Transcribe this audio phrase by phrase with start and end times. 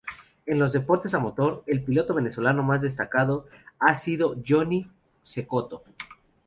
[0.47, 3.45] En los deportes a motor, el piloto venezolano más destacado
[3.77, 4.89] ha sido Johnny
[5.23, 5.83] Cecotto.